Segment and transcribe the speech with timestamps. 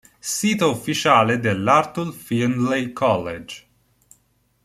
[0.19, 3.67] Sito ufficiale dell'Arthur Findlay College